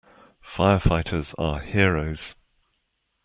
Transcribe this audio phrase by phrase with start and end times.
[0.43, 2.35] Firefighters are heroes.